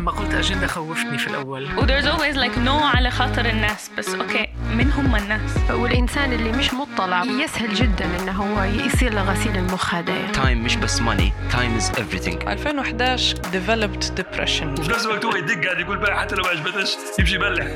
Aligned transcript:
لما 0.00 0.10
قلت 0.10 0.34
اجنده 0.34 0.66
خوفتني 0.66 1.18
في 1.18 1.26
الأول. 1.26 1.64
و 1.78 1.86
there's 1.86 2.04
always 2.04 2.36
like 2.36 2.56
no 2.66 2.96
على 2.96 3.10
خاطر 3.10 3.46
الناس 3.46 3.90
بس 3.98 4.08
أوكي 4.08 4.48
من 4.74 4.92
هم 4.92 5.16
الناس؟ 5.16 5.50
والإنسان 5.70 6.32
اللي 6.32 6.52
مش 6.52 6.74
مطلع 6.74 7.24
يسهل 7.24 7.74
جدا 7.74 8.04
إنه 8.20 8.32
هو 8.32 8.62
يصير 8.64 9.12
له 9.14 9.22
غسيل 9.22 9.56
المخ 9.56 9.94
هذا 9.94 10.12
يعني. 10.12 10.32
time 10.32 10.64
مش 10.64 10.76
بس 10.76 11.00
money 11.00 11.32
time 11.52 11.76
is 11.76 11.90
everything. 11.90 12.48
2011 12.48 13.36
developed 13.36 14.04
depression. 14.20 14.80
وفي 14.80 14.90
نفس 14.90 15.06
الوقت 15.06 15.24
هو 15.24 15.36
يدق 15.36 15.64
قاعد 15.64 15.80
يقول 15.80 15.98
بقى 15.98 16.20
حتى 16.20 16.34
لو 16.34 16.42
ما 16.44 16.48
عجبتش 16.50 16.96
يمشي 17.18 17.34
يبلع. 17.34 17.66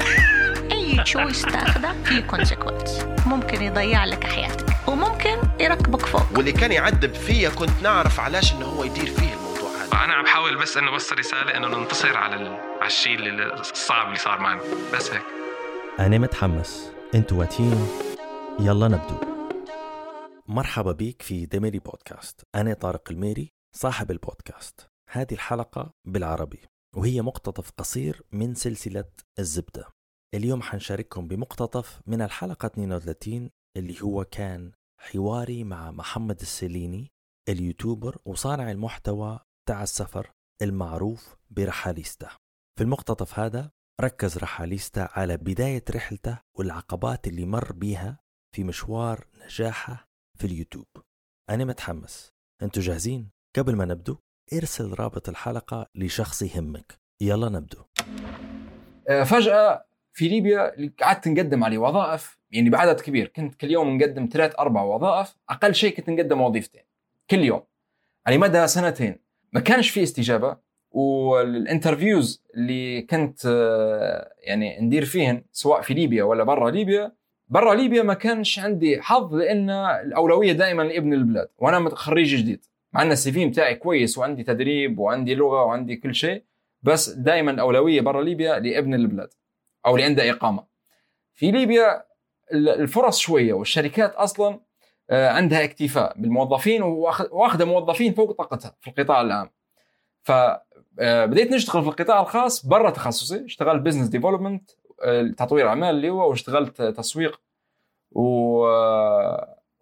أي 0.72 1.02
choice 1.04 1.42
تاخده 1.42 1.92
فيه 2.04 2.20
consequence 2.20 3.06
ممكن 3.26 3.62
يضيع 3.62 4.04
لك 4.04 4.24
حياتك 4.26 4.66
وممكن 4.86 5.36
يركبك 5.60 6.06
فوق. 6.06 6.26
واللي 6.36 6.52
كان 6.52 6.72
يعذب 6.72 7.14
فيا 7.14 7.48
كنت 7.48 7.82
نعرف 7.82 8.20
علاش 8.20 8.52
إنه 8.52 8.66
هو 8.66 8.84
يدير 8.84 9.06
فيه 9.06 9.43
الموضوع 9.94 10.06
هذا 10.06 10.12
أنا 10.12 10.14
عم 10.14 10.24
بحاول 10.24 10.58
بس 10.62 10.76
إنه 10.76 10.90
أوصل 10.92 11.18
رسالة 11.18 11.56
إنه 11.56 11.68
ننتصر 11.68 12.16
على. 12.16 12.34
على 12.80 12.86
الشيء 12.86 13.18
الصعب 13.60 14.06
اللي 14.06 14.18
صار 14.18 14.38
معنا. 14.38 14.62
بس 14.94 15.10
هيك. 15.10 15.22
أنا 15.98 16.18
متحمس. 16.18 16.92
أنتوا 17.14 17.38
واتين 17.38 17.88
يلا 18.60 18.88
نبدو. 18.88 19.16
مرحبا 20.48 20.92
بيك 20.92 21.22
في 21.22 21.46
دميري 21.46 21.78
بودكاست. 21.78 22.42
أنا 22.54 22.74
طارق 22.74 23.10
الميري 23.10 23.52
صاحب 23.76 24.10
البودكاست. 24.10 24.88
هذه 25.10 25.32
الحلقة 25.32 25.90
بالعربي 26.04 26.60
وهي 26.96 27.22
مقتطف 27.22 27.70
قصير 27.70 28.22
من 28.32 28.54
سلسلة 28.54 29.10
الزبدة. 29.38 29.88
اليوم 30.34 30.62
حنشارككم 30.62 31.28
بمقتطف 31.28 32.00
من 32.06 32.22
الحلقة 32.22 32.66
32 32.66 33.50
اللي 33.76 34.02
هو 34.02 34.24
كان 34.24 34.72
حواري 35.00 35.64
مع 35.64 35.90
محمد 35.90 36.40
السليني 36.40 37.12
اليوتيوبر 37.48 38.18
وصانع 38.24 38.70
المحتوى 38.70 39.40
تاع 39.66 39.82
السفر 39.82 40.30
المعروف 40.62 41.36
برحاليستا. 41.50 42.28
في 42.78 42.84
المقتطف 42.84 43.38
هذا 43.38 43.70
ركز 44.00 44.38
رحاليستا 44.38 45.08
على 45.12 45.36
بداية 45.36 45.84
رحلته 45.90 46.38
والعقبات 46.54 47.26
اللي 47.26 47.44
مر 47.44 47.72
بيها 47.72 48.18
في 48.54 48.64
مشوار 48.64 49.26
نجاحه 49.44 50.08
في 50.38 50.46
اليوتيوب. 50.46 50.86
أنا 51.50 51.64
متحمس. 51.64 52.32
أنتوا 52.62 52.82
جاهزين؟ 52.82 53.30
قبل 53.56 53.76
ما 53.76 53.84
نبدو 53.84 54.16
ارسل 54.52 54.94
رابط 54.94 55.28
الحلقة 55.28 55.86
لشخص 55.94 56.42
يهمك. 56.42 57.00
يلا 57.20 57.48
نبدو. 57.48 57.78
آه، 59.08 59.22
فجأة 59.22 59.86
في 60.12 60.28
ليبيا 60.28 60.92
قعدت 61.00 61.28
نقدم 61.28 61.64
عليه 61.64 61.78
وظائف 61.78 62.38
يعني 62.50 62.70
بعدد 62.70 63.00
كبير. 63.00 63.28
كنت 63.28 63.54
كل 63.54 63.70
يوم 63.70 63.96
نقدم 63.96 64.28
ثلاث 64.32 64.58
أربع 64.58 64.82
وظائف 64.82 65.36
أقل 65.48 65.74
شيء 65.74 65.96
كنت 65.96 66.10
نقدم 66.10 66.40
وظيفتين. 66.40 66.82
كل 67.30 67.38
يوم. 67.38 67.62
على 68.26 68.38
مدى 68.38 68.66
سنتين. 68.66 69.23
ما 69.54 69.60
كانش 69.60 69.90
في 69.90 70.02
استجابة 70.02 70.56
وال 70.90 71.16
interviews 71.16 72.44
اللي 72.54 73.02
كنت 73.02 73.46
آه، 73.46 74.34
يعني 74.38 74.80
ندير 74.80 75.04
فيهن 75.04 75.44
سواء 75.52 75.80
في 75.80 75.94
ليبيا 75.94 76.24
ولا 76.24 76.44
برا 76.44 76.70
ليبيا 76.70 77.12
برا 77.48 77.74
ليبيا 77.74 78.02
ما 78.02 78.14
كانش 78.14 78.58
عندي 78.58 79.02
حظ 79.02 79.34
لأن 79.34 79.70
الأولوية 79.70 80.52
دائما 80.52 80.82
لابن 80.82 81.12
البلاد 81.12 81.48
وأنا 81.58 81.90
خريج 81.90 82.36
جديد. 82.36 82.64
مع 82.92 83.02
أن 83.02 83.12
ال 83.12 83.32
CV 83.32 83.46
بتاعي 83.46 83.74
كويس 83.74 84.18
وعندي 84.18 84.42
تدريب 84.42 84.98
وعندي 84.98 85.34
لغة 85.34 85.64
وعندي 85.64 85.96
كل 85.96 86.14
شيء 86.14 86.44
بس 86.82 87.08
دائما 87.10 87.50
الأولوية 87.50 88.00
برا 88.00 88.22
ليبيا 88.22 88.58
لابن 88.58 88.94
البلاد 88.94 89.28
أو 89.86 89.94
اللي 89.94 90.06
عنده 90.06 90.30
إقامة. 90.30 90.66
في 91.34 91.50
ليبيا 91.50 92.04
الفرص 92.52 93.18
شوية 93.18 93.52
والشركات 93.52 94.14
أصلا 94.14 94.60
عندها 95.10 95.64
اكتفاء 95.64 96.14
بالموظفين 96.16 96.82
واخذه 96.82 97.64
موظفين 97.64 98.14
فوق 98.14 98.32
طاقتها 98.32 98.76
في 98.80 98.88
القطاع 98.88 99.20
العام. 99.20 99.50
فبديت 100.22 101.52
نشتغل 101.52 101.82
في 101.82 101.88
القطاع 101.88 102.20
الخاص 102.20 102.66
برا 102.66 102.90
تخصصي. 102.90 103.44
اشتغلت 103.44 103.82
business 103.82 104.08
development 104.08 104.70
تطوير 105.36 105.68
أعمال 105.68 105.94
اللي 105.94 106.10
هو 106.10 106.30
واشتغلت 106.30 106.82
تسويق 106.82 107.40
و... 108.12 108.58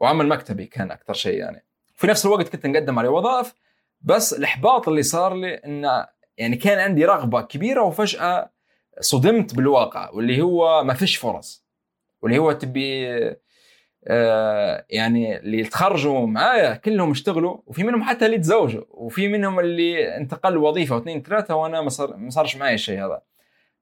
وعمل 0.01 0.29
مكتبي 0.29 0.67
كان 0.67 0.91
أكثر 0.91 1.15
شيء 1.15 1.39
يعني. 1.39 1.65
في 1.95 2.07
نفس 2.07 2.27
الوقت 2.27 2.49
كنت 2.49 2.67
نقدم 2.67 2.99
على 2.99 3.09
وظائف 3.09 3.55
بس 4.01 4.33
الإحباط 4.33 4.89
اللي 4.89 5.03
صار 5.03 5.35
لي 5.35 5.55
انه 5.55 6.07
يعني 6.39 6.57
كان 6.57 6.79
عندي 6.79 7.05
رغبة 7.05 7.43
كبيرة 7.43 7.83
وفجأة 7.83 8.51
صدمت 9.01 9.55
بالواقع 9.55 10.11
واللي 10.11 10.43
هو 10.43 10.85
ما 10.85 10.95
فيش 10.95 11.17
فرص 11.17 11.67
واللي 12.23 12.39
هو 12.39 12.53
تبي 12.53 13.09
آه، 13.09 13.37
يعني 14.03 15.37
اللي 15.39 15.65
تخرجوا 15.65 16.27
معايا 16.27 16.75
كلهم 16.75 17.11
اشتغلوا 17.11 17.59
وفي 17.67 17.85
منهم 17.85 18.03
حتى 18.03 18.27
اللي 18.27 18.39
تزوجوا 18.39 18.85
وفي 18.91 19.29
منهم 19.29 19.61
اللي 19.61 20.17
انتقل 20.17 20.57
وظيفة 20.57 20.97
واثنين 20.97 21.23
ثلاثة 21.23 21.55
وأنا 21.55 21.81
ما 21.81 21.89
صار 21.89 22.17
ما 22.17 22.31
صارش 22.31 22.57
معي 22.57 22.75
الشيء 22.75 23.05
هذا. 23.05 23.23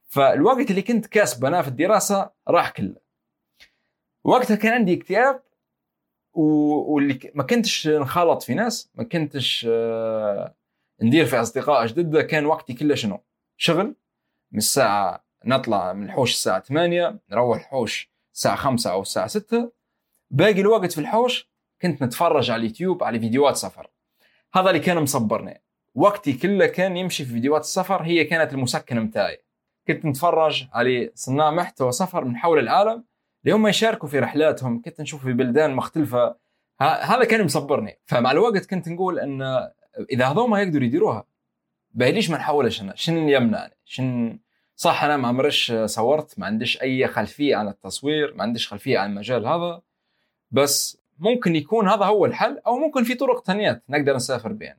فالوقت 0.08 0.70
اللي 0.70 0.82
كنت 0.82 1.06
كاسبه 1.06 1.48
أنا 1.48 1.62
في 1.62 1.68
الدراسة 1.68 2.30
راح 2.48 2.70
كله. 2.70 2.96
وقتها 4.24 4.54
كان 4.54 4.72
عندي 4.72 4.94
اكتئاب 4.94 5.42
واللي 6.32 7.30
ما 7.34 7.42
كنتش 7.42 7.88
نخالط 7.88 8.42
في 8.42 8.54
ناس 8.54 8.90
ما 8.94 9.04
كنتش 9.04 9.66
آه، 9.70 10.54
ندير 11.02 11.26
في 11.26 11.40
أصدقاء 11.40 11.86
جدد 11.86 12.20
كان 12.20 12.46
وقتي 12.46 12.74
كله 12.74 12.94
شنو؟ 12.94 13.20
شغل 13.56 13.94
من 14.52 14.58
الساعة 14.58 15.24
نطلع 15.44 15.92
من 15.92 16.04
الحوش 16.06 16.32
الساعة 16.32 16.60
8 16.60 17.18
نروح 17.30 17.58
الحوش 17.58 18.10
الساعة 18.34 18.56
5 18.56 18.92
أو 18.92 19.02
الساعة 19.02 19.26
6 19.26 19.72
باقي 20.30 20.60
الوقت 20.60 20.92
في 20.92 21.00
الحوش 21.00 21.50
كنت 21.82 22.02
نتفرج 22.02 22.50
على 22.50 22.60
اليوتيوب 22.60 23.04
على 23.04 23.20
فيديوهات 23.20 23.56
سفر. 23.56 23.90
هذا 24.54 24.70
اللي 24.70 24.80
كان 24.80 25.02
مصبرني. 25.02 25.62
وقتي 25.94 26.32
كله 26.32 26.66
كان 26.66 26.96
يمشي 26.96 27.24
في 27.24 27.32
فيديوهات 27.32 27.62
السفر 27.62 28.02
هي 28.02 28.24
كانت 28.24 28.52
المسكن 28.52 29.00
متاعي. 29.00 29.38
كنت 29.88 30.04
نتفرج 30.04 30.66
على 30.72 31.10
صناع 31.14 31.50
محتوى 31.50 31.92
سفر 31.92 32.24
من 32.24 32.36
حول 32.36 32.58
العالم. 32.58 33.04
اللي 33.44 33.54
هم 33.56 33.66
يشاركوا 33.66 34.08
في 34.08 34.18
رحلاتهم 34.18 34.82
كنت 34.82 35.00
نشوف 35.00 35.24
في 35.24 35.32
بلدان 35.32 35.74
مختلفة. 35.74 36.36
هذا 36.80 37.24
كان 37.24 37.44
مصبرني. 37.44 37.98
فمع 38.06 38.30
الوقت 38.30 38.66
كنت 38.66 38.88
نقول 38.88 39.18
إن 39.18 39.42
إذا 40.10 40.26
هذوما 40.26 40.62
يقدروا 40.62 40.84
يديروها 40.84 41.24
باهي 41.90 42.12
ليش 42.12 42.30
ما 42.30 42.36
نحاولش 42.36 42.82
أنا 42.82 42.94
شنو 42.96 43.18
اللي 43.18 43.32
يمنعني؟ 43.32 43.76
شن 43.84 44.38
صح 44.76 45.04
أنا 45.04 45.16
ما 45.16 45.28
عمرش 45.28 45.72
صورت 45.84 46.38
ما 46.38 46.46
عنديش 46.46 46.82
أي 46.82 47.06
خلفية 47.06 47.56
عن 47.56 47.68
التصوير 47.68 48.34
ما 48.34 48.42
عنديش 48.42 48.68
خلفية 48.68 48.98
عن 48.98 49.10
المجال 49.10 49.46
هذا. 49.46 49.80
بس 50.50 50.98
ممكن 51.18 51.56
يكون 51.56 51.88
هذا 51.88 52.04
هو 52.04 52.26
الحل 52.26 52.58
أو 52.66 52.78
ممكن 52.78 53.04
في 53.04 53.14
طرق 53.14 53.44
ثانيات 53.44 53.82
نقدر 53.88 54.16
نسافر 54.16 54.52
بين. 54.52 54.74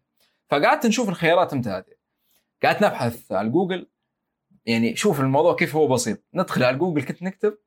فقعدت 0.50 0.86
نشوف 0.86 1.10
الخيارات 1.10 1.54
متاعتي 1.54 1.92
قعدت 2.64 2.82
نبحث 2.82 3.32
على 3.32 3.50
جوجل. 3.50 3.88
يعني 4.66 4.96
شوف 4.96 5.20
الموضوع 5.20 5.56
كيف 5.56 5.76
هو 5.76 5.88
بسيط. 5.88 6.24
ندخل 6.34 6.64
على 6.64 6.78
جوجل 6.78 7.04
كنت 7.04 7.24
نكتب 7.24 7.58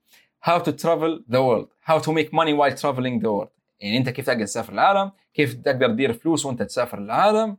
how 0.46 0.58
to 0.58 0.70
travel 0.72 1.22
the 1.30 1.38
world 1.38 1.68
how 1.90 1.98
to 1.98 2.10
make 2.12 2.30
money 2.32 2.54
while 2.54 2.76
traveling 2.82 3.20
the 3.22 3.28
world. 3.28 3.54
يعني 3.80 3.98
أنت 3.98 4.08
كيف 4.08 4.26
تقدر 4.26 4.44
تسافر 4.44 4.72
العالم 4.72 5.10
كيف 5.34 5.54
تقدر 5.54 5.88
تدير 5.88 6.12
فلوس 6.12 6.46
وأنت 6.46 6.62
تسافر 6.62 6.98
العالم 6.98 7.56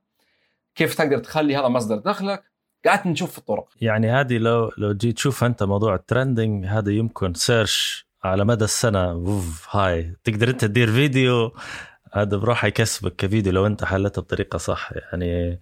كيف 0.76 0.96
تقدر 0.96 1.18
تخلي 1.18 1.56
هذا 1.56 1.68
مصدر 1.68 1.96
دخلك. 1.96 2.44
قعدت 2.86 3.08
نشوف 3.08 3.32
في 3.32 3.38
الطرق. 3.38 3.70
يعني 3.82 4.12
هذه 4.12 4.38
لو 4.38 4.72
لو 4.78 4.94
جيت 4.94 5.16
تشوف 5.16 5.44
أنت 5.44 5.64
موضوع 5.64 5.96
ال 5.96 6.03
trending 6.03 6.66
هذا 6.66 6.92
يمكن 6.92 7.34
search 7.34 8.05
على 8.26 8.46
مدى 8.46 8.64
السنة. 8.66 9.14
ووف 9.14 9.76
high. 9.76 10.14
تقدر 10.24 10.50
أنت 10.50 10.62
تدير 10.66 10.92
فيديو؟ 10.92 11.52
هذا 12.14 12.38
بروح 12.38 12.66
يكسبك 12.66 13.16
كفيديو 13.16 13.54
لو 13.54 13.66
أنت 13.68 13.84
حلتها 13.84 14.22
بطريقة 14.22 14.58
صح. 14.58 14.90
يعني 14.94 15.60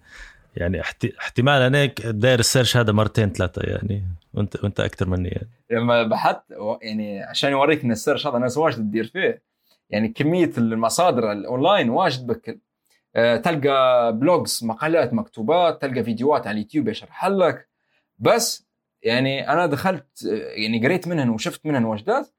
يعني 0.56 0.80
احت- 0.80 1.14
احتمال 1.20 1.62
أنا 1.62 1.84
داير 2.10 2.38
ال 2.38 2.43
search 2.43 2.76
هذا 2.76 2.92
مرتين 2.92 3.32
ثلاثة 3.32 3.62
يعني. 3.62 4.04
وأنت 4.34 4.64
وأنت 4.64 4.80
أكثر 4.80 5.08
مني 5.08 5.28
يعني. 5.28 5.48
لما 5.70 6.02
بحثت 6.02 6.42
يعني 6.82 7.22
عشان 7.22 7.50
يوريك 7.50 7.84
إن 7.84 7.90
ال 7.92 7.97
search 7.97 8.26
هذا 8.26 8.38
ناس 8.38 8.56
واجد 8.56 8.76
تدير 8.76 9.04
فيه 9.04 9.42
يعني 9.90 10.08
كمية 10.08 10.50
المصادر 10.58 11.32
الأونلاين 11.32 11.90
واجد 11.90 12.26
بكل. 12.26 12.58
آه، 13.16 13.36
تلقى 13.36 14.12
blogs 14.16 14.60
مقالات 14.64 15.14
مكتوبات 15.14 15.82
تلقى 15.82 16.04
فيديوهات 16.04 16.46
على 16.46 16.54
اليوتيوب 16.54 16.88
يشرح 16.88 17.26
لك. 17.26 17.68
بس 18.18 18.66
يعني 19.02 19.52
أنا 19.52 19.66
دخلت 19.66 20.06
آه، 20.26 20.30
يعني 20.60 20.84
قريت 20.86 21.08
منهن 21.08 21.28
وشفت 21.28 21.66
منهن 21.66 21.84
وجدات 21.84 22.30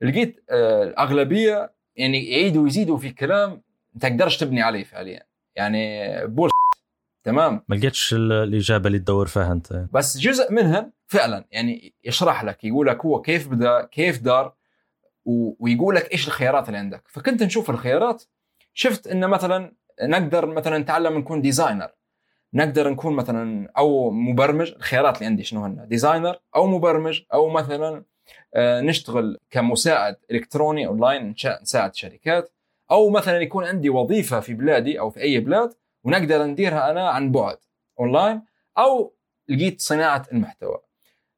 لقيت 0.00 0.44
آه، 0.50 0.82
الاغلبيه 0.82 1.72
يعني 1.96 2.30
يعيدوا 2.30 2.62
ويزيدوا 2.62 2.96
في 2.98 3.10
كلام 3.10 3.62
ما 3.94 4.00
تقدرش 4.00 4.36
تبني 4.36 4.62
عليه 4.62 4.84
فعليا. 4.84 5.22
يعني 5.56 6.06
بول 6.26 6.50
تمام؟ 7.24 7.64
ما 7.68 7.74
لقيتش 7.76 8.14
ال- 8.14 8.32
الإجابة 8.32 8.86
اللي 8.86 8.98
تدور 8.98 9.26
فيها 9.26 9.52
أنت. 9.52 9.86
بس 9.92 10.18
جزء 10.18 10.52
منها 10.52 10.92
فعلا 11.06 11.44
يعني 11.50 11.94
يشرح 12.04 12.44
لك 12.44 12.64
يقول 12.64 12.86
لك 12.86 13.04
هو 13.04 13.20
كيف 13.20 13.48
بدا 13.48 13.84
كيف 13.84 14.20
دار 14.22 14.54
ويقول 15.24 15.94
لك 15.94 16.12
إيش 16.12 16.26
الخيارات 16.28 16.66
اللي 16.68 16.78
عندك. 16.78 17.02
فكنت 17.08 17.42
نشوف 17.42 17.70
الخيارات 17.70 18.22
شفت 18.74 19.06
انه 19.06 19.26
مثلا 19.26 19.72
نقدر 20.02 20.46
مثلا 20.46 20.78
نتعلم 20.78 21.18
نكون 21.18 21.40
designer. 21.42 21.88
نقدر 22.54 22.90
نكون 22.90 23.12
مثلا 23.16 23.68
أو 23.78 24.10
مبرمج 24.10 24.72
الخيارات 24.76 25.16
اللي 25.16 25.26
عندي 25.26 25.44
شنو 25.44 25.64
هن؟ 25.64 25.88
designer 25.88 26.40
أو 26.56 26.66
مبرمج 26.66 27.20
أو 27.32 27.48
مثلا 27.48 27.96
آه، 27.98 28.04
نشتغل 28.56 29.38
كمساعد 29.50 30.16
إلكتروني 30.30 30.86
أونلاين 30.86 31.34
نساعد 31.62 31.94
شركات 31.94 32.52
أو 32.90 33.10
مثلا 33.10 33.40
يكون 33.40 33.64
عندي 33.64 33.90
وظيفة 33.90 34.40
في 34.40 34.54
بلادي 34.54 35.00
أو 35.00 35.10
في 35.10 35.20
أي 35.20 35.40
بلاد 35.40 35.74
ونقدر 36.04 36.44
نديرها 36.44 36.90
أنا 36.90 37.08
عن 37.10 37.32
بعد 37.32 37.56
أونلاين 38.00 38.42
أو 38.78 39.14
لقيت 39.48 39.80
صناعة 39.80 40.26
المحتوى. 40.32 40.78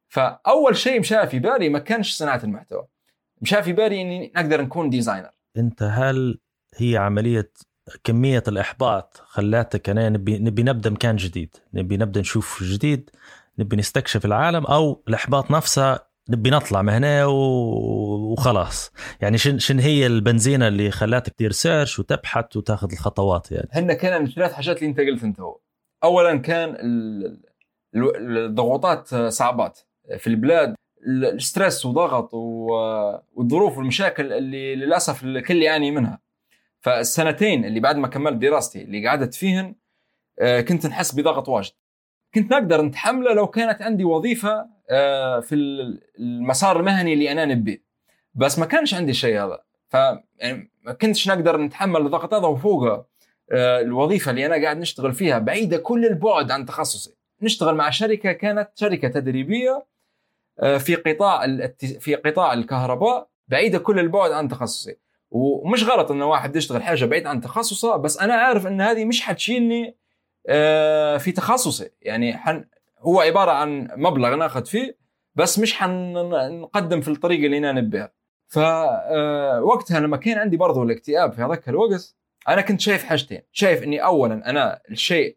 فأول 0.07 0.77
شيء 0.77 0.99
مشى 0.99 1.27
في 1.27 1.39
بالي 1.39 1.69
ما 1.69 1.79
كانش 1.79 2.13
صناعة 2.17 2.41
المحتوى. 2.43 2.87
مشى 3.41 3.63
في 3.63 3.73
بالي 3.73 4.01
إني 4.01 4.31
نقدر 4.35 4.61
نكون 4.61 4.89
designer. 4.89 5.31
أنت 5.57 5.83
هل 5.83 6.39
هي 6.75 6.97
عملية 6.97 7.51
كمية 8.03 8.43
الإحباط 8.47 9.23
خلاتك 9.25 9.89
أنا 9.89 10.09
نبي 10.09 10.39
نبي 10.39 10.63
نبدأ 10.63 10.89
مكان 10.89 11.15
جديد 11.15 11.55
نبي 11.73 11.97
نبدأ 11.97 12.21
نشوف 12.21 12.63
جديد 12.63 13.09
نبي 13.59 13.75
نستكشف 13.75 14.25
العالم 14.25 14.65
أو 14.65 15.03
الإحباط 15.07 15.51
نفسها 15.51 16.06
نبي 16.29 16.49
نطلع 16.49 16.81
من 16.81 16.93
هنا 16.93 17.25
وخلاص. 17.25 18.91
يعني 19.21 19.37
شن 19.37 19.59
شن 19.59 19.79
هي 19.79 20.05
البنزينة 20.07 20.67
اللي 20.67 20.91
خلاتك 20.91 21.33
تدير 21.33 21.51
search 21.51 21.99
وتبحث 21.99 22.57
وتاخذ 22.57 22.91
الخطوات 22.91 23.51
يعني؟ 23.51 23.67
هن 23.71 23.93
كان 23.93 24.21
من 24.21 24.27
ثلاث 24.27 24.53
حاجات 24.53 24.77
اللي 24.77 24.89
انت 24.89 24.99
قلت 24.99 25.23
انت. 25.23 25.39
هو 25.39 25.59
اولا 26.03 26.37
كان 26.37 26.69
ال- 26.69 27.39
ال- 27.95 28.37
الضغوطات 28.37 29.15
صعبات. 29.15 29.79
في 30.17 30.27
البلاد 30.27 30.75
ال 31.07 31.18
stress 31.18 31.85
وضغط 31.85 32.33
والظروف 32.33 33.77
والمشاكل 33.77 34.33
اللي 34.33 34.75
للأسف 34.75 35.23
الكل 35.23 35.61
يعاني 35.63 35.91
منها. 35.91 36.19
فالسنتين 36.79 37.65
اللي 37.65 37.79
بعد 37.79 37.95
ما 37.95 38.07
كملت 38.07 38.37
دراستي 38.37 38.81
اللي 38.81 39.07
قعدت 39.07 39.33
فيهن 39.33 39.75
آه، 40.39 40.61
كنت 40.61 40.85
نحس 40.85 41.15
بضغط 41.15 41.49
واجد. 41.49 41.71
كنت 42.35 42.51
نقدر 42.51 42.81
نتحمله 42.81 43.33
لو 43.33 43.47
كانت 43.47 43.81
عندي 43.81 44.03
وظيفة 44.03 44.76
في 45.41 45.55
ال- 45.55 46.01
المسار 46.19 46.79
المهني 46.79 47.13
اللي 47.13 47.31
أنا 47.31 47.45
نبيه 47.45 47.83
بس 48.35 48.59
ما 48.59 48.65
كانش 48.65 48.93
عندي 48.93 49.11
الشيء 49.11 49.43
هذا. 49.43 49.59
ف 49.89 49.93
يعني 50.37 50.71
ما 50.83 50.93
كنتش 50.93 51.29
نقدر 51.29 51.57
نتحمل 51.61 52.01
الضغط 52.01 52.33
هذا 52.33 52.47
وفوقه 52.47 53.05
آه، 53.51 53.81
الوظيفة 53.81 54.31
اللي 54.31 54.45
أنا 54.45 54.63
قاعد 54.63 54.77
نشتغل 54.77 55.13
فيها. 55.13 55.39
بعيدة 55.39 55.77
كل 55.77 56.05
البعد 56.05 56.51
عن 56.51 56.65
تخصصي. 56.65 57.15
نشتغل 57.41 57.75
مع 57.75 57.89
شركة 57.89 58.31
كانت 58.31 58.69
شركة 58.75 59.07
تدريبية 59.07 59.85
آه، 60.59 60.77
في 60.77 60.95
قطاع 60.95 61.45
في 61.99 62.15
قطاع 62.15 62.53
الكهرباء. 62.53 63.27
بعيدة 63.47 63.79
كل 63.79 63.99
البعد 63.99 64.31
عن 64.31 64.47
تخصصي. 64.47 64.97
ومش 65.31 65.83
غلط 65.83 66.11
إن 66.11 66.21
واحد 66.21 66.55
يشتغل 66.55 66.83
حاجة 66.83 67.05
بعيد 67.05 67.27
عن 67.27 67.41
تخصصه 67.41 67.95
بس 67.95 68.19
أنا 68.19 68.33
عارف 68.33 68.67
إن 68.67 68.81
هذه 68.81 69.05
مش 69.05 69.21
حتشيلني 69.21 69.95
آه، 70.47 71.17
في 71.17 71.31
تخصصي. 71.31 71.89
يعني 72.01 72.37
هو 72.99 73.19
عبارة 73.21 73.51
عن 73.51 73.87
مبلغ 73.95 74.35
ناخذ 74.35 74.65
فيه 74.65 74.97
بس 75.35 75.59
مش 75.59 75.73
حنقدم 75.73 77.01
في 77.01 77.07
الطريقة 77.07 77.45
اللي 77.45 77.57
أنا 77.57 77.71
نبيها 77.71 78.11
فوقتها 78.47 79.99
لما 79.99 80.17
كان 80.17 80.37
عندي 80.37 80.57
برضو 80.57 80.83
الاكتئاب 80.83 81.33
في 81.33 81.41
هذاك 81.41 81.69
الوقت 81.69 82.15
أنا 82.47 82.61
كنت 82.61 82.81
شايف 82.81 83.03
حاجتين. 83.03 83.41
شايف 83.51 83.83
إني 83.83 84.03
اولا 84.03 84.49
أنا 84.49 84.81
الشيء 84.91 85.35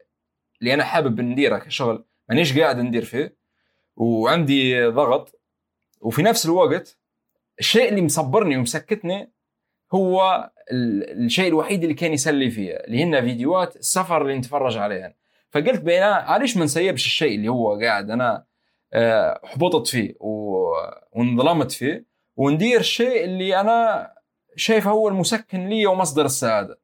اللي 0.61 0.75
أنا 0.75 0.85
حابب 0.85 1.21
نديره 1.21 1.59
كشغل 1.59 2.05
مانيش 2.29 2.59
قاعد 2.59 2.79
ندير 2.79 3.05
فيه 3.05 3.37
وعندي 3.97 4.87
ضغط. 4.87 5.41
وفي 6.01 6.23
نفس 6.23 6.47
الوقت 6.47 6.99
الشيء 7.59 7.89
اللي 7.89 8.03
مصبرني 8.03 8.57
ومسكتني 8.57 9.33
هو 9.95 10.51
ال- 10.73 11.25
الشيء 11.25 11.49
الوحيد 11.49 11.83
اللي 11.83 11.95
كان 11.95 12.13
يسلي 12.13 12.51
فيها 12.51 12.85
اللي 12.87 13.05
هن 13.05 13.21
فيديوهات 13.21 13.77
السفر 13.77 14.23
اللي 14.23 14.39
نتفرج 14.39 14.77
عليها 14.77 15.15
فقلت 15.51 15.81
بينا 15.81 16.07
علاش 16.07 16.57
ما 16.57 16.65
نسيبش 16.65 17.07
الشيء 17.07 17.35
اللي 17.35 17.49
هو 17.49 17.81
قاعد 17.81 18.11
أنا 18.11 18.45
آه، 18.93 19.41
حبطت 19.45 19.87
فيه 19.87 20.15
وانظلمت 20.21 21.73
فيه 21.73 22.07
وندير 22.37 22.81
الشيء 22.81 23.25
اللي 23.25 23.61
أنا 23.61 24.11
شايفه 24.57 24.91
هو 24.91 25.09
المسكن 25.09 25.69
لي 25.69 25.87
ومصدر 25.87 26.25
السعادة. 26.25 26.81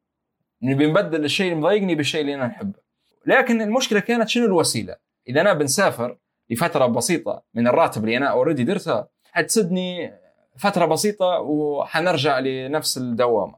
نبي 0.61 0.87
نبدل 0.87 1.25
الشيء 1.25 1.45
اللي 1.45 1.59
مضايقني 1.59 1.95
بالشيء 1.95 2.21
اللي 2.21 2.35
أنا 2.35 2.47
نحبه 2.47 2.79
لكن 3.25 3.61
المشكلة 3.61 3.99
كانت 3.99 4.29
شنو 4.29 4.45
الوسيلة؟ 4.45 4.95
إذا 5.29 5.41
أنا 5.41 5.53
بنسافر 5.53 6.17
لفترة 6.49 6.85
بسيطة 6.85 7.43
من 7.53 7.67
الراتب 7.67 8.03
اللي 8.03 8.17
أنا 8.17 8.27
اوريدي 8.27 8.63
درتها 8.63 9.07
حتسدني 9.31 10.13
فترة 10.57 10.85
بسيطة 10.85 11.39
وحنرجع 11.39 12.39
لنفس 12.39 12.97
الدوامة. 12.97 13.55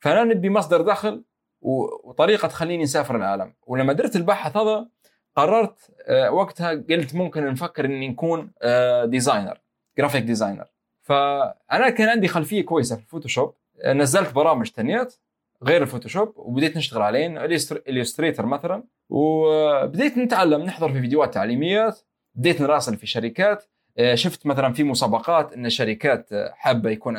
فأنا 0.00 0.24
نبي 0.24 0.50
مصدر 0.50 0.80
دخل 0.82 1.24
وطريقة 1.64 2.48
تخليني 2.48 2.82
نسافر 2.82 3.16
العالم. 3.16 3.52
ولما 3.66 3.92
درت 3.92 4.16
البحث 4.16 4.56
هذا 4.56 4.86
قررت 5.36 5.90
آه، 6.06 6.30
وقتها 6.30 6.70
قلت 6.90 7.14
ممكن 7.14 7.46
نفكر 7.46 7.84
إني 7.84 8.08
نكون 8.08 8.50
designer 9.04 9.60
graphic 9.98 10.22
designer 10.22 10.64
فأنا 11.02 11.90
كان 11.90 12.08
عندي 12.08 12.28
خلفية 12.28 12.62
كويسة 12.62 12.96
في 12.96 13.02
الفوتوشوب. 13.02 13.54
آه، 13.82 13.92
نزلت 13.92 14.34
برامج 14.34 14.70
تانيات 14.70 15.14
غير 15.62 15.82
الفوتوشوب 15.82 16.32
وبديت 16.36 16.76
نشتغل 16.76 17.02
عليهن. 17.02 17.38
Illustrator 17.88 18.46
مثلا. 18.46 18.84
وبديت 19.08 20.18
نتعلم 20.18 20.62
نحضر 20.62 20.92
في 20.92 21.00
فيديوهات 21.00 21.34
تعليميات. 21.34 22.00
بديت 22.34 22.60
نراسل 22.60 22.96
في 22.96 23.06
شركات. 23.06 23.64
آه، 23.98 24.14
شفت 24.14 24.46
مثلا 24.46 24.72
في 24.72 24.84
مسابقات 24.84 25.52
إن 25.52 25.66
الشركات 25.66 26.28
حابة 26.52 26.90
يكون 26.90 27.16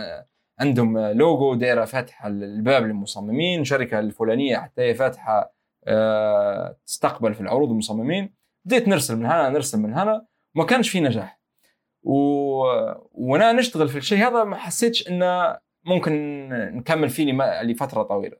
عندهم 0.59 0.97
لوجو 0.97 1.53
دايره 1.53 1.85
فاتحة 1.85 2.27
الباب 2.27 2.83
للمصممين 2.83 3.63
شركة 3.63 3.99
الفلانية 3.99 4.57
حتى 4.57 4.81
هي 4.81 4.93
فاتحة 4.93 5.55
آه، 5.87 6.77
تستقبل 6.85 7.33
في 7.33 7.41
العروض 7.41 7.69
المصممين. 7.69 8.33
بديت 8.65 8.87
نرسل 8.87 9.15
من 9.15 9.25
هنا 9.25 9.49
نرسل 9.49 9.79
من 9.79 9.93
هنا 9.93 10.25
وما 10.55 10.65
كانش 10.65 10.89
في 10.89 10.99
نجاح. 10.99 11.39
و... 12.03 12.13
وأنا 13.11 13.51
نشتغل 13.51 13.89
في 13.89 13.97
الشيء 13.97 14.27
هذا 14.27 14.43
ما 14.43 14.55
حسيتش 14.55 15.07
انه 15.07 15.57
ممكن 15.85 16.13
نكمل 16.49 17.09
فيه 17.09 17.33
لفترة 17.63 18.03
طويلة. 18.03 18.37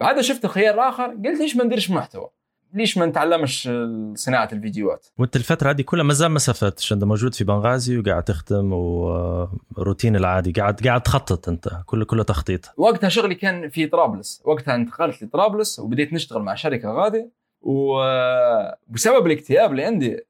بعدها 0.00 0.22
شفت 0.22 0.44
الخيار 0.44 0.74
الآخر 0.74 1.06
قلت 1.06 1.40
ليش 1.40 1.56
ما 1.56 1.64
نديرش 1.64 1.90
محتوى. 1.90 2.30
ليش 2.74 2.98
ما 2.98 3.06
نتعلمش 3.06 3.70
صناعة 4.14 4.48
الفيديوهات؟ 4.52 5.06
وانت 5.18 5.36
الفترة 5.36 5.70
هذه 5.70 5.82
كلها 5.82 6.04
ما 6.04 6.14
زال 6.14 6.28
ما 6.28 6.38
سافرتش 6.38 6.92
أنت 6.92 7.04
موجود 7.04 7.34
في 7.34 7.44
بنغازي 7.44 7.98
وقاعد 7.98 8.22
تخدم 8.22 8.72
وروتين 8.72 10.16
العادي. 10.16 10.52
قاعد 10.52 10.86
قاعد 10.86 11.02
تخطط 11.02 11.48
أنت. 11.48 11.68
كله 11.86 12.04
كله 12.04 12.22
تخطيط. 12.22 12.74
وقتها 12.76 13.08
شغلي 13.08 13.34
كان 13.34 13.68
في 13.68 13.86
طرابلس. 13.86 14.42
وقتها 14.44 14.74
انتقلت 14.74 15.22
لطرابلس 15.22 15.78
وبديت 15.78 16.12
نشتغل 16.12 16.42
مع 16.42 16.54
شركة 16.54 16.92
غادي 16.92 17.30
وبسبب 17.60 19.26
الاكتئاب 19.26 19.70
اللي 19.70 19.84
عندي 19.84 20.26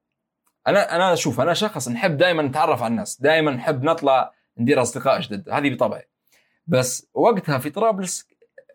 أنا 0.66 0.96
أنا 0.96 1.14
شوف 1.14 1.40
أنا 1.40 1.54
شخص 1.54 1.88
نحب 1.88 2.16
دائما 2.16 2.42
نتعرف 2.42 2.82
على 2.82 2.90
الناس. 2.90 3.20
دائما 3.20 3.50
نحب 3.50 3.82
نطلع 3.82 4.32
ندير 4.58 4.82
أصدقاء 4.82 5.20
جدد. 5.20 5.48
هذه 5.50 5.74
بطبعي. 5.74 6.08
بس 6.66 7.06
وقتها 7.14 7.58
في 7.58 7.70
طرابلس 7.70 8.28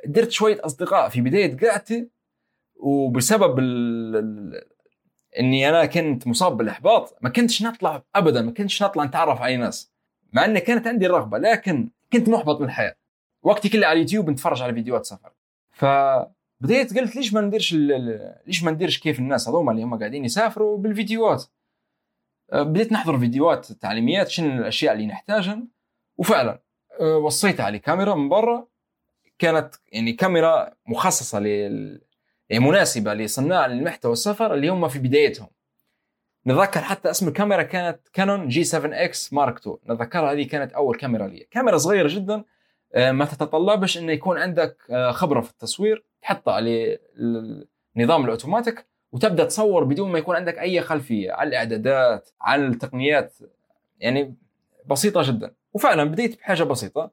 درت 0.05 0.31
شوية 0.31 0.61
أصدقاء. 0.65 1.09
في 1.09 1.21
بداية 1.21 1.57
قعدتي 1.57 2.12
وبسبب 2.75 3.59
ال... 3.59 4.63
إني 5.39 5.69
أنا 5.69 5.85
كنت 5.85 6.27
مصاب 6.27 6.57
بالإحباط 6.57 7.17
ما 7.21 7.29
كنتش 7.29 7.63
نطلع 7.63 8.03
ابدا 8.15 8.41
ما 8.41 8.51
كنتش 8.51 8.83
نطلع 8.83 9.03
نتعرف 9.03 9.41
على 9.41 9.51
أي 9.51 9.57
ناس. 9.57 9.93
مع 10.33 10.45
ان 10.45 10.59
كانت 10.59 10.87
عندي 10.87 11.05
الرغبه 11.05 11.37
لكن 11.37 11.89
كنت 12.13 12.29
محبط 12.29 12.59
من 12.59 12.65
الحياة 12.65 12.95
وقتي 13.43 13.69
كله 13.69 13.87
على 13.87 13.93
اليوتيوب 13.95 14.29
نتفرج 14.29 14.61
على 14.61 14.73
فيديوهات 14.73 15.05
سفر. 15.05 15.31
فبديت 15.71 16.99
قلت 16.99 17.15
ليش 17.15 17.33
ما 17.33 17.41
نديرش 17.41 17.73
ال- 17.73 18.35
ليش 18.47 18.63
ما 18.63 18.71
نديرش 18.71 18.99
كيف 18.99 19.19
الناس 19.19 19.49
هذوما 19.49 19.71
اللي 19.71 19.83
هم 19.83 19.99
قاعدين 19.99 20.25
يسافروا 20.25 20.77
بالفيديوهات؟ 20.77 21.43
أه، 22.53 22.63
بديت 22.63 22.91
نحضر 22.91 23.19
فيديوهات 23.19 23.71
تعليميات 23.71 24.27
شنو 24.29 24.47
الأشياء 24.59 24.93
اللي 24.93 25.05
نحتاجها. 25.05 25.63
وفعلا 26.17 26.59
أه، 27.01 27.17
وصيت 27.17 27.61
على 27.61 27.79
كاميرا 27.79 28.15
من 28.15 28.29
برا. 28.29 28.67
كانت 29.39 29.75
يعني 29.91 30.13
كاميرا 30.13 30.73
مخصصة 30.87 31.39
لل 31.39 32.01
مناسبة 32.51 33.13
لصناع 33.13 33.65
المحتوى 33.65 34.13
السفر 34.13 34.53
اللي 34.53 34.69
هم 34.69 34.87
في 34.87 34.99
بدايتهم. 34.99 35.47
نتذكر 36.47 36.81
حتى 36.81 37.09
اسم 37.09 37.27
الكاميرا 37.27 37.63
كانت 37.63 37.99
Canon 38.13 39.03
G7 39.03 39.23
X 39.23 39.33
Mark 39.33 39.57
2 39.59 39.77
نتذكرها 39.89 40.31
هذه 40.31 40.47
كانت 40.47 40.73
أول 40.73 40.95
كاميرا 40.97 41.27
لي. 41.27 41.47
كاميرا 41.51 41.77
صغيرة 41.77 42.07
جدا 42.07 42.43
آه، 42.95 43.11
ما 43.11 43.25
تتطلبش 43.25 43.97
إنه 43.97 44.11
يكون 44.11 44.37
عندك 44.37 44.77
آه، 44.89 45.11
خبرة 45.11 45.41
في 45.41 45.51
التصوير 45.51 46.03
تحطها 46.21 46.53
على 46.53 46.99
النظام 47.95 48.25
الأوتوماتيك 48.25 48.85
وتبدأ 49.11 49.45
تصور 49.45 49.83
بدون 49.83 50.11
ما 50.11 50.19
يكون 50.19 50.35
عندك 50.35 50.59
أي 50.59 50.81
خلفية 50.81 51.31
على 51.31 51.47
الإعدادات 51.49 52.29
على 52.41 52.65
التقنيات. 52.65 53.33
يعني 53.99 54.35
بسيطة 54.85 55.21
جدا. 55.21 55.53
وفعلا 55.73 56.03
بديت 56.03 56.39
بحاجة 56.39 56.63
بسيطة 56.63 57.11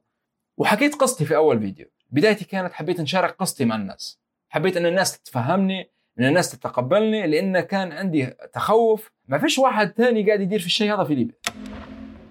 وحكيت 0.57 0.95
قصتي 0.95 1.25
في 1.25 1.35
أول 1.35 1.59
فيديو. 1.59 1.85
بدايتي 2.11 2.45
كانت 2.45 2.73
حبيت 2.73 3.01
نشارك 3.01 3.35
قصتي 3.35 3.65
مع 3.65 3.75
الناس. 3.75 4.20
حبيت 4.51 4.77
إن 4.77 4.85
الناس 4.85 5.19
تتفهمني 5.19 5.91
إن 6.19 6.25
الناس 6.25 6.51
تتقبلني 6.51 7.27
لأن 7.27 7.59
كان 7.59 7.91
عندي 7.91 8.25
تخوف. 8.53 9.11
ما 9.27 9.37
فيش 9.37 9.59
واحد 9.59 9.93
ثاني 9.97 10.25
قاعد 10.27 10.41
يدير 10.41 10.59
في 10.59 10.65
الشيء 10.65 10.93
هذا 10.93 11.03
في 11.03 11.15
ليبيا. 11.15 11.35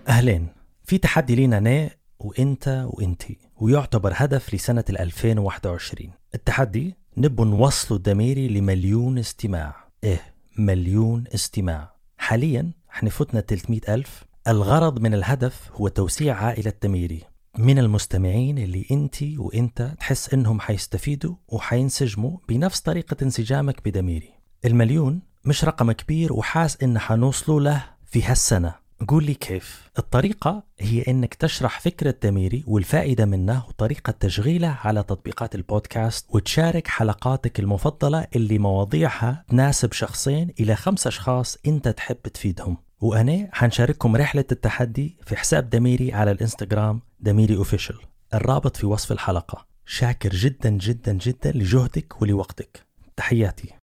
أهلين 0.09 0.49
في 0.85 0.99
تحدي 0.99 1.35
لينا 1.35 1.59
أنا 1.59 1.91
وأنت 2.19 2.87
وانتي 2.91 3.39
ويعتبر 3.57 4.13
هدف 4.15 4.55
لسنة 4.55 4.85
2021 4.91 6.11
التحدي 6.35 6.95
نبو 7.17 7.45
نوصلوا 7.45 7.99
الدميري 7.99 8.49
لمليون 8.49 9.19
استماع. 9.19 9.75
إيه 10.05 10.21
مليون 10.59 11.25
استماع. 11.35 11.95
حاليا 12.19 12.71
إحنا 12.91 13.11
فتنا 13.11 13.41
300 13.41 13.81
ألف. 13.89 14.25
الغرض 14.49 15.01
من 15.01 15.15
الهدف 15.15 15.71
هو 15.73 15.89
توسيع 15.89 16.35
عائلة 16.35 16.73
دميري 16.83 17.23
من 17.59 17.79
المستمعين 17.79 18.59
اللي 18.59 18.87
انتي 18.91 19.39
وانت 19.39 19.93
تحس 20.01 20.35
انهم 20.35 20.61
حيستفيدوا 20.61 21.35
وحينسجموا 21.49 22.39
بنفس 22.49 22.81
طريقة 22.81 23.17
انسجامك 23.23 23.85
بدميري. 23.85 24.31
المليون 24.65 25.23
مش 25.45 25.65
رقم 25.65 25.93
كبير 25.93 26.33
وحاس 26.33 26.83
إن 26.83 26.99
حنوصلوا 26.99 27.61
له 27.61 27.85
في 28.07 28.23
هالسنة. 28.23 28.75
قول 29.09 29.25
لي 29.25 29.35
كيف. 29.35 29.91
الطريقة 29.99 30.63
هي 30.81 31.03
إنك 31.09 31.35
تشرح 31.35 31.81
فكرة 31.81 32.15
دميري 32.23 32.65
والفائدة 32.67 33.25
منه 33.25 33.65
وطريقة 33.69 34.11
تشغيله 34.11 34.79
على 34.85 35.03
تطبيقات 35.03 35.55
البودكاست 35.55 36.27
وتشارك 36.31 36.89
حلقاتك 36.89 37.61
المفضلة 37.61 38.27
اللي 38.37 38.59
مواضيعها 38.59 39.45
تناسب 39.49 39.93
شخصين 39.93 40.51
إلى 40.61 40.77
خمس 40.77 41.07
أشخاص 41.07 41.59
أنت 41.67 41.89
تحب 41.89 42.23
تفيدهم. 42.35 42.77
وأنا 43.01 43.49
حنشارككم 43.53 44.17
رحلة 44.17 44.45
التحدي 44.53 45.17
في 45.27 45.37
حساب 45.37 45.71
دميري 45.71 46.13
على 46.13 46.31
الإنستغرام 46.31 47.01
دميري 47.23 47.57
أوفيشل 47.57 47.99
الرابط 48.35 48.77
في 48.77 48.87
وصف 48.87 49.13
الحلقة. 49.13 49.67
شاكر 49.87 50.29
جدا 50.31 50.71
جدا 50.71 51.13
جدا 51.13 51.53
لجهدك 51.53 52.23
ولوقتك. 52.23 52.87
تحياتي. 53.17 53.75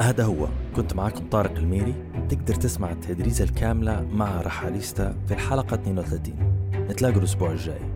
هذا 0.00 0.24
هو. 0.24 0.48
كنت 0.76 0.94
معكم 0.94 1.28
طارق 1.28 1.58
الميري. 1.58 1.94
تقدر 2.28 2.54
تسمع 2.54 2.92
التدريسة 2.92 3.44
الكاملة 3.44 4.02
مع 4.02 4.40
رحاليستا 4.40 5.24
في 5.26 5.34
الحلقة 5.34 5.74
32 5.74 6.34
نتلاقوا 6.74 7.18
الأسبوع 7.18 7.50
الجاي. 7.50 7.93